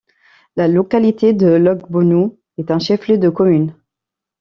[0.55, 3.75] La localité de Logbonou est un chef-lieu de commune.